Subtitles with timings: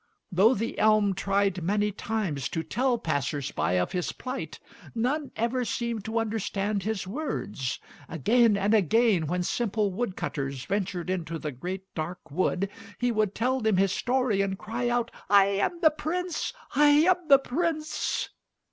[0.31, 4.59] Though the elm tried many times to tell passers by of his plight,
[4.95, 7.77] none ever seemed to understand his words.
[8.09, 12.67] Again and again, when simple wood cutters ventured into the great dark wood,
[12.99, 16.51] he would tell them his story and cry out, "I am the Prince!
[16.73, 18.29] I am the Prince!"